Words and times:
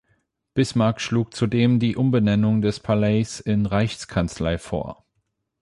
Bismarck 0.55 0.99
schlug 0.99 1.35
zudem 1.35 1.79
die 1.79 1.95
Umbenennung 1.95 2.63
des 2.63 2.79
Palais 2.79 3.39
in 3.45 3.67
"Reichskanzlei" 3.67 4.57
vor. 4.57 5.05